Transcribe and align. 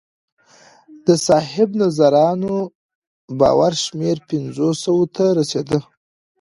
د 1.05 1.07
صاحب 1.27 1.69
نظرانو 1.81 2.55
باور 3.39 3.73
شمېر 3.83 4.17
پنځو 4.29 4.67
سوو 4.83 5.05
ته 5.15 5.25
رسېده 5.39 5.79